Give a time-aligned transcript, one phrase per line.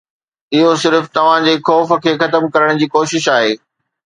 [0.59, 3.55] اهو صرف توهان جي خوف کي ختم ڪرڻ جي ڪوشش آهي.